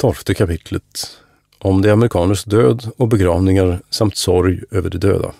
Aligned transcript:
Tolfte 0.00 0.34
kapitlet 0.34 1.18
om 1.58 1.82
de 1.82 1.90
amerikaners 1.90 2.44
död 2.44 2.90
och 2.96 3.08
begravningar 3.08 3.80
samt 3.90 4.16
sorg 4.16 4.60
över 4.70 4.90
de 4.90 4.98
döda. 4.98 5.32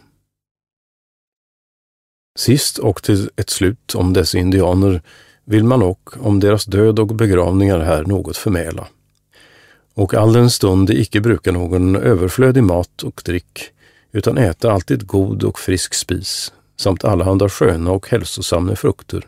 Sist 2.39 2.79
och 2.79 3.03
till 3.03 3.31
ett 3.37 3.51
slut 3.51 3.95
om 3.95 4.13
dessa 4.13 4.39
indianer 4.39 5.03
vill 5.45 5.65
man 5.65 5.83
och 5.83 6.11
om 6.21 6.41
deras 6.41 6.65
död 6.65 6.99
och 6.99 7.07
begravningar 7.07 7.79
här 7.79 8.05
något 8.05 8.37
förmäla. 8.37 8.87
Och 9.95 10.15
all 10.15 10.33
den 10.33 10.51
stund 10.51 10.89
de 10.89 11.01
icke 11.01 11.21
brukar 11.21 11.53
någon 11.53 11.97
överflödig 11.97 12.63
mat 12.63 13.03
och 13.03 13.23
dryck, 13.25 13.71
utan 14.13 14.39
äta 14.39 14.73
alltid 14.73 15.07
god 15.07 15.45
och 15.45 15.59
frisk 15.59 15.95
spis, 15.95 16.53
samt 16.77 17.05
allehanda 17.05 17.49
sköna 17.49 17.91
och 17.91 18.09
hälsosamma 18.09 18.77
frukter, 18.77 19.27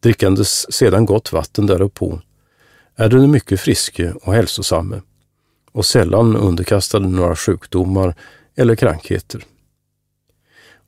drickandes 0.00 0.72
sedan 0.72 1.06
gott 1.06 1.32
vatten 1.32 1.66
därupå, 1.66 2.20
är 2.98 3.08
den 3.08 3.30
mycket 3.30 3.60
friske 3.60 4.12
och 4.22 4.34
hälsosamme 4.34 5.00
och 5.72 5.86
sällan 5.86 6.36
underkastad 6.36 6.98
några 6.98 7.36
sjukdomar 7.36 8.14
eller 8.56 8.74
krankheter. 8.74 9.44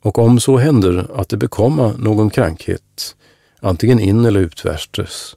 Och 0.02 0.18
om 0.18 0.40
så 0.40 0.58
händer 0.58 1.10
att 1.20 1.28
det 1.28 1.36
bekomma 1.36 1.92
någon 1.98 2.30
krankhet, 2.30 3.16
antingen 3.60 4.00
in 4.00 4.24
eller 4.24 4.40
utvärstes, 4.40 5.36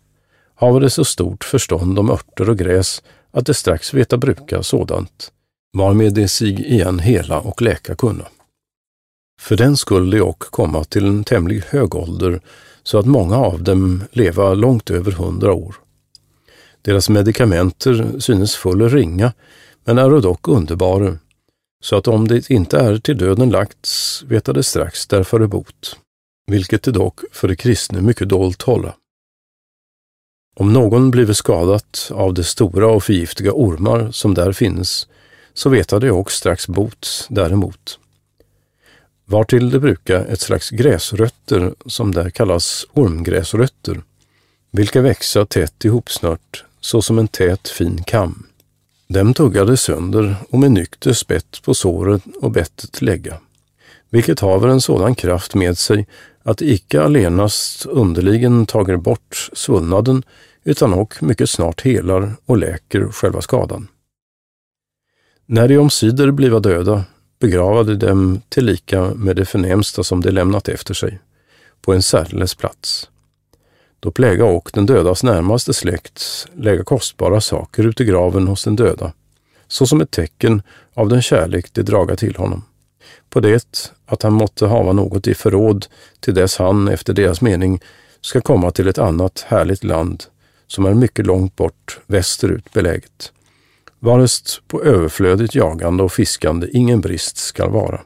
hava 0.56 0.80
det 0.80 0.90
så 0.90 1.06
stort 1.06 1.44
förstånd 1.44 2.00
om 2.00 2.10
örter 2.10 2.50
och 2.50 2.58
gräs 2.58 3.04
att 3.32 3.46
det 3.46 3.54
strax 3.54 3.94
veta 3.94 4.18
bruka 4.18 4.64
sådant, 4.64 5.32
varmed 5.78 6.14
de 6.14 6.28
sig 6.28 6.74
igen 6.74 7.00
hela 7.00 7.40
och 7.40 7.62
läka 7.62 7.96
kunna. 7.96 8.26
För 9.42 9.56
den 9.56 9.78
skulle 9.78 10.18
de 10.18 10.22
och 10.22 10.40
komma 10.40 10.84
till 10.84 11.06
en 11.06 11.24
tämlig 11.24 11.64
hög 11.70 11.96
ålder, 11.96 12.42
så 12.84 12.98
att 12.98 13.06
många 13.06 13.38
av 13.38 13.64
dem 13.64 14.04
leva 14.12 14.54
långt 14.54 14.90
över 14.90 15.12
hundra 15.12 15.54
år. 15.54 15.83
Deras 16.84 17.10
medikamenter 17.10 18.20
synes 18.20 18.56
full 18.56 18.90
ringa, 18.90 19.34
men 19.84 19.98
är 19.98 20.22
dock 20.22 20.48
underbara, 20.48 21.18
så 21.84 21.96
att 21.96 22.08
om 22.08 22.28
det 22.28 22.50
inte 22.50 22.80
är 22.80 22.98
till 22.98 23.18
döden 23.18 23.50
lagts, 23.50 24.24
veta 24.28 24.54
det 24.54 24.64
strax 24.64 25.08
därför 25.08 25.40
är 25.40 25.48
bot, 25.48 25.98
vilket 26.48 26.84
det 26.84 26.92
dock 26.92 27.20
för 27.32 27.48
de 27.48 27.56
kristne 27.56 28.02
mycket 28.02 28.30
dolt 28.30 28.62
hålla. 28.62 28.96
Om 30.56 30.74
någon 30.74 31.12
blivit 31.12 31.38
skadat 31.38 32.12
av 32.14 32.34
de 32.34 32.44
stora 32.44 32.88
och 32.88 33.04
förgiftiga 33.04 33.52
ormar 33.54 34.12
som 34.12 34.34
där 34.34 34.52
finns, 34.52 35.08
så 35.54 35.70
veta 35.70 36.00
det 36.00 36.12
också 36.12 36.38
strax 36.38 36.68
bot 36.68 37.28
däremot. 37.30 38.00
Vartill 39.26 39.70
det 39.70 39.80
brukar 39.80 40.26
ett 40.26 40.42
slags 40.42 40.70
gräsrötter 40.70 41.74
som 41.86 42.12
där 42.12 42.30
kallas 42.30 42.86
ormgräsrötter, 42.94 44.02
vilka 44.72 45.02
växa 45.02 45.46
tätt 45.46 45.86
ihopsnört 45.86 46.66
såsom 46.84 47.20
en 47.20 47.28
tät 47.28 47.68
fin 47.68 48.04
kam. 48.04 48.48
Dem 49.08 49.34
tuggade 49.34 49.78
sönder 49.78 50.36
och 50.50 50.60
med 50.60 50.72
nykter 50.72 51.14
spett 51.14 51.62
på 51.64 51.74
såret 51.74 52.22
och 52.42 52.52
bettet 52.52 53.02
lägga, 53.02 53.38
vilket 54.10 54.40
haver 54.40 54.68
en 54.68 54.82
sådan 54.82 55.16
kraft 55.16 55.56
med 55.56 55.78
sig 55.78 56.08
att 56.44 56.62
icke 56.62 57.02
allenast 57.02 57.86
underligen 57.86 58.66
tager 58.66 58.98
bort 58.98 59.50
svullnaden 59.54 60.24
utan 60.64 60.94
och 60.94 61.24
mycket 61.24 61.50
snart 61.50 61.82
helar 61.82 62.36
och 62.46 62.58
läker 62.58 63.08
själva 63.08 63.42
skadan. 63.42 63.88
När 65.46 65.68
de 65.68 65.78
omsider 65.78 66.32
bliva 66.32 66.60
döda 66.60 67.04
begravade 67.40 67.96
dem 67.96 68.42
tillika 68.50 69.14
med 69.16 69.36
det 69.36 69.46
förnämsta 69.46 70.04
som 70.04 70.22
de 70.22 70.32
lämnat 70.32 70.70
efter 70.70 70.94
sig, 70.94 71.20
på 71.82 71.94
en 71.94 72.04
särdeles 72.04 72.56
plats. 72.56 73.10
Då 74.04 74.12
pläga 74.12 74.46
och 74.46 74.70
den 74.74 74.86
dödas 74.86 75.24
närmaste 75.24 75.74
släkt 75.74 76.48
lägga 76.54 76.84
kostbara 76.84 77.42
saker 77.42 77.84
ut 77.84 78.02
i 78.02 78.06
graven 78.06 78.48
hos 78.48 78.64
den 78.64 78.76
döda, 78.76 79.14
såsom 79.68 80.02
ett 80.02 80.12
tecken 80.12 80.62
av 80.94 81.10
den 81.10 81.22
kärlek 81.22 81.74
de 81.74 81.82
draga 81.82 82.16
till 82.16 82.36
honom. 82.36 82.64
På 83.30 83.40
det 83.40 83.88
att 84.06 84.24
han 84.24 84.34
måtte 84.34 84.68
hava 84.68 84.94
något 84.94 85.28
i 85.28 85.34
förråd 85.34 85.86
till 86.20 86.34
dess 86.34 86.58
han, 86.58 86.88
efter 86.88 87.14
deras 87.14 87.42
mening, 87.42 87.82
ska 88.22 88.42
komma 88.42 88.72
till 88.72 88.88
ett 88.88 88.98
annat 88.98 89.46
härligt 89.48 89.84
land 89.84 90.24
som 90.68 90.86
är 90.86 90.94
mycket 90.94 91.26
långt 91.26 91.56
bort 91.56 92.00
västerut 92.08 92.74
beläget, 92.74 93.32
varest 94.00 94.62
på 94.68 94.84
överflödigt 94.84 95.56
jagande 95.56 96.04
och 96.04 96.12
fiskande 96.12 96.68
ingen 96.72 97.02
brist 97.02 97.38
skall 97.38 97.70
vara. 97.70 98.02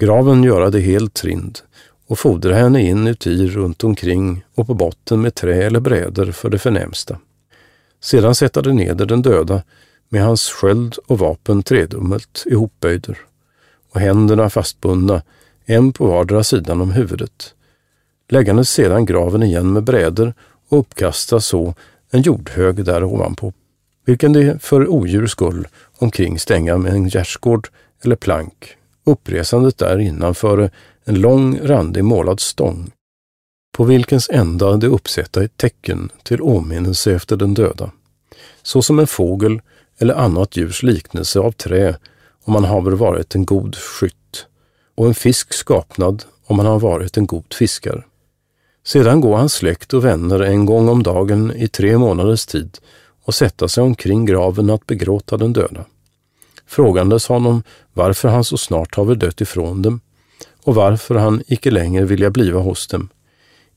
Graven 0.00 0.42
göra 0.42 0.70
det 0.70 0.80
helt 0.80 1.14
trind 1.14 1.60
och 2.06 2.18
fodra 2.18 2.54
henne 2.54 2.82
inuti 2.82 3.46
runt 3.46 3.84
omkring 3.84 4.44
och 4.54 4.66
på 4.66 4.74
botten 4.74 5.20
med 5.20 5.34
trä 5.34 5.62
eller 5.62 5.80
bräder 5.80 6.32
för 6.32 6.50
det 6.50 6.58
förnämsta. 6.58 7.18
Sedan 8.00 8.34
sätta 8.34 8.62
de 8.62 8.72
neder 8.72 9.06
den 9.06 9.22
döda 9.22 9.62
med 10.08 10.22
hans 10.24 10.48
sköld 10.50 10.96
och 11.06 11.18
vapen 11.18 11.62
tredummelt 11.62 12.44
ihopböjder 12.46 13.18
och 13.92 14.00
händerna 14.00 14.50
fastbundna, 14.50 15.22
en 15.64 15.92
på 15.92 16.06
vardera 16.06 16.44
sidan 16.44 16.80
om 16.80 16.90
huvudet. 16.90 17.54
Läggandes 18.28 18.70
sedan 18.70 19.06
graven 19.06 19.42
igen 19.42 19.72
med 19.72 19.84
bräder 19.84 20.34
och 20.68 20.78
uppkasta 20.78 21.40
så 21.40 21.74
en 22.10 22.22
jordhög 22.22 22.84
där 22.84 23.04
ovanpå, 23.04 23.52
vilken 24.04 24.32
de 24.32 24.58
för 24.58 24.88
odjurs 24.88 25.30
skull 25.30 25.68
omkring 25.98 26.38
stänga 26.38 26.78
med 26.78 26.92
en 26.92 27.08
gärdsgård 27.08 27.68
eller 28.02 28.16
plank, 28.16 28.76
uppresandet 29.04 29.78
där 29.78 29.98
innanför 29.98 30.70
en 31.04 31.20
lång 31.20 31.58
randig 31.62 32.04
målad 32.04 32.40
stång, 32.40 32.90
på 33.76 33.84
vilkens 33.84 34.30
ända 34.32 34.76
de 34.76 34.86
uppsätta 34.86 35.44
ett 35.44 35.56
tecken 35.56 36.10
till 36.22 36.42
åminnelse 36.42 37.14
efter 37.14 37.36
den 37.36 37.54
döda, 37.54 37.90
såsom 38.62 38.98
en 38.98 39.06
fågel 39.06 39.60
eller 39.98 40.14
annat 40.14 40.56
djurs 40.56 40.82
liknelse 40.82 41.38
av 41.40 41.52
trä 41.52 41.96
om 42.44 42.52
man 42.52 42.64
haver 42.64 42.92
varit 42.92 43.34
en 43.34 43.44
god 43.44 43.76
skytt 43.76 44.46
och 44.94 45.06
en 45.06 45.14
fisk 45.14 45.52
skapnad 45.52 46.24
om 46.46 46.58
han 46.58 46.66
har 46.66 46.80
varit 46.80 47.16
en 47.16 47.26
god 47.26 47.54
fiskare. 47.54 48.04
Sedan 48.84 49.20
går 49.20 49.36
hans 49.36 49.52
släkt 49.52 49.94
och 49.94 50.04
vänner 50.04 50.40
en 50.40 50.66
gång 50.66 50.88
om 50.88 51.02
dagen 51.02 51.52
i 51.56 51.68
tre 51.68 51.98
månaders 51.98 52.46
tid 52.46 52.78
och 53.24 53.34
sätta 53.34 53.68
sig 53.68 53.82
omkring 53.82 54.24
graven 54.24 54.70
att 54.70 54.86
begråta 54.86 55.36
den 55.36 55.52
döda. 55.52 55.84
Frågandes 56.74 57.28
honom 57.28 57.62
varför 57.92 58.28
han 58.28 58.44
så 58.44 58.56
snart 58.56 58.96
haver 58.96 59.14
dött 59.14 59.40
ifrån 59.40 59.82
dem 59.82 60.00
och 60.62 60.74
varför 60.74 61.14
han 61.14 61.42
icke 61.46 61.70
längre 61.70 62.04
vilja 62.04 62.30
bliva 62.30 62.60
hos 62.60 62.86
dem, 62.86 63.08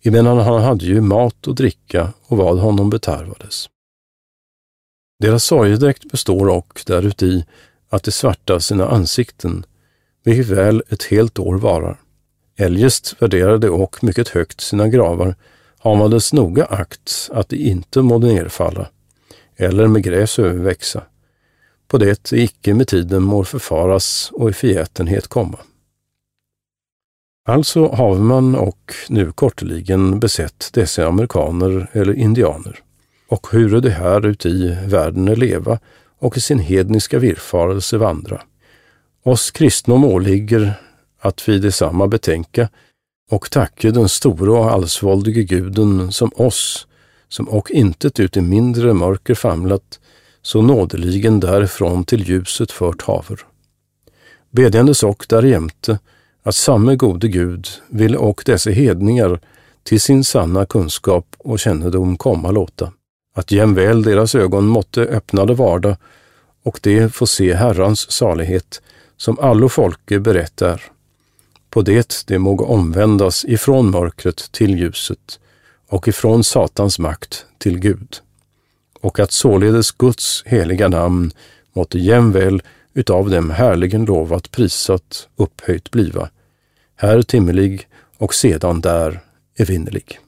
emedan 0.02 0.38
han 0.38 0.62
hade 0.62 0.86
ju 0.86 1.02
mat 1.02 1.48
och 1.48 1.56
dricka 1.56 2.14
och 2.28 2.38
vad 2.38 2.60
honom 2.60 2.90
betarvades. 2.90 3.70
Deras 5.20 5.44
sorgedräkt 5.44 6.12
består 6.12 6.50
och 6.50 6.82
däruti 6.86 7.46
att 7.90 8.04
de 8.04 8.12
svarta 8.12 8.60
sina 8.60 8.88
ansikten, 8.88 9.66
vilket 10.24 10.58
väl 10.58 10.84
ett 10.90 11.04
helt 11.04 11.40
år 11.40 11.58
varar. 11.58 12.00
Eljest 12.56 13.16
värderade 13.20 13.70
och 13.70 14.04
mycket 14.04 14.28
högt 14.28 14.62
sina 14.62 14.88
gravar, 14.88 15.36
havades 15.78 16.34
noga 16.34 16.66
akt 16.66 17.30
att 17.34 17.50
de 17.50 17.56
inte 17.56 18.02
mådde 18.02 18.28
nerfalla, 18.28 18.88
eller 19.56 19.88
med 19.88 20.04
gräs 20.04 20.40
överväxa, 20.40 21.04
på 21.88 21.98
det 21.98 22.32
icke 22.32 22.74
med 22.74 22.88
tiden 22.88 23.24
må 23.24 23.44
förfaras 23.44 24.32
och 24.34 24.50
i 24.50 24.54
förgätenhet 24.54 25.28
komma. 25.28 25.60
Alltså 27.48 27.88
har 27.88 28.16
man 28.16 28.56
och 28.56 28.94
nu 29.10 29.32
korteligen 29.32 30.20
besett 30.20 30.70
dessa 30.74 31.08
amerikaner 31.08 31.90
eller 31.94 32.14
indianer 32.14 32.80
och 33.28 33.48
hur 33.52 33.82
det 33.82 33.90
här 33.90 34.26
uti 34.26 34.78
världen 34.88 35.28
är 35.28 35.36
leva 35.36 35.80
och 36.20 36.38
i 36.38 36.42
sin 36.42 36.60
hedniska 36.60 37.20
villfarelse 37.20 37.98
vandra. 37.98 38.42
Oss 39.24 39.52
kristna 39.52 39.96
åligger 39.96 40.74
att 41.20 41.50
vi 41.50 41.60
detsamma 41.60 42.08
betänka 42.08 42.70
och 43.30 43.52
tacka 43.52 43.92
den 43.92 44.10
store 44.10 44.52
och 44.52 44.72
allsvåldige 44.72 45.44
guden 45.44 46.12
som 46.12 46.32
oss, 46.36 46.88
som 47.28 47.50
och 47.50 47.72
intet 47.72 48.20
ut 48.20 48.38
i 48.38 48.42
mindre 48.42 48.94
mörker 48.94 49.36
famlat, 49.36 50.00
så 50.48 50.62
nådeligen 50.62 51.40
därifrån 51.40 52.04
till 52.04 52.30
ljuset 52.30 52.72
fört 52.72 53.02
haver. 53.02 53.40
Bedjandes 54.52 55.04
och 55.04 55.26
därjämte 55.30 56.00
att 56.44 56.56
samme 56.56 56.96
gode 56.96 57.28
Gud 57.28 57.68
ville 57.90 58.18
och 58.18 58.44
dessa 58.46 58.70
hedningar 58.70 59.40
till 59.84 60.02
sin 60.02 60.24
sanna 60.24 60.66
kunskap 60.66 61.36
och 61.38 61.60
kännedom 61.60 62.18
komma 62.18 62.52
låta, 62.52 62.92
att 63.36 63.52
jämväl 63.52 64.04
deras 64.04 64.36
ögon 64.36 64.68
måtte 64.68 65.02
öppnade 65.02 65.54
varda 65.54 65.98
och 66.64 66.80
de 66.84 67.10
få 67.10 67.28
se 67.28 67.54
Herrans 67.54 68.12
salighet, 68.12 68.82
som 69.18 69.40
allo 69.40 69.70
folke 69.70 70.20
berättar. 70.20 70.82
På 71.70 71.82
det 71.82 72.24
de 72.28 72.40
må 72.40 72.66
omvändas 72.66 73.46
ifrån 73.46 73.92
mörkret 73.92 74.52
till 74.52 74.80
ljuset 74.80 75.40
och 75.90 76.08
ifrån 76.08 76.44
Satans 76.44 77.00
makt 77.00 77.46
till 77.58 77.80
Gud. 77.80 78.22
Och 79.02 79.20
att 79.20 79.32
således 79.32 79.92
Guds 79.92 80.44
heliga 80.46 80.88
namn 80.88 81.32
måtte 81.74 82.00
jämväl 82.00 82.62
utav 82.94 83.30
dem 83.30 83.50
härligen 83.50 84.06
lovat, 84.06 84.52
prisat, 84.52 85.28
upphöjt 85.36 85.92
bliva, 85.92 86.30
här 86.96 87.22
timmelig 87.22 87.88
och 88.18 88.34
sedan 88.34 88.82
där 88.82 89.20
evinnerlig. 89.58 90.20